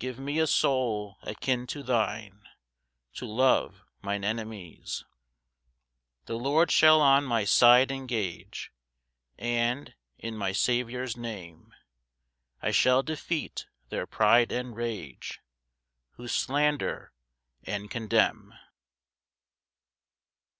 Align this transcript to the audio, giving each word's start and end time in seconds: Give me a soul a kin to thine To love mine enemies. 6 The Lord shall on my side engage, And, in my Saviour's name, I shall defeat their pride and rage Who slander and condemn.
Give 0.00 0.18
me 0.18 0.40
a 0.40 0.48
soul 0.48 1.18
a 1.22 1.36
kin 1.36 1.64
to 1.68 1.84
thine 1.84 2.48
To 3.14 3.26
love 3.26 3.84
mine 4.02 4.24
enemies. 4.24 5.04
6 6.22 6.26
The 6.26 6.34
Lord 6.34 6.72
shall 6.72 7.00
on 7.00 7.22
my 7.22 7.44
side 7.44 7.92
engage, 7.92 8.72
And, 9.38 9.94
in 10.18 10.36
my 10.36 10.50
Saviour's 10.50 11.16
name, 11.16 11.72
I 12.60 12.72
shall 12.72 13.04
defeat 13.04 13.66
their 13.88 14.04
pride 14.08 14.50
and 14.50 14.74
rage 14.74 15.38
Who 16.16 16.26
slander 16.26 17.12
and 17.62 17.88
condemn. 17.88 18.54